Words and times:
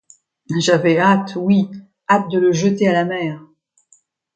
J’avais 0.59 0.97
hâte... 0.97 1.33
oui! 1.35 1.69
hâte 2.09 2.27
de 2.31 2.39
le 2.39 2.51
jeter 2.51 2.87
à 2.87 2.91
la 2.93 3.05
mer. 3.05 3.39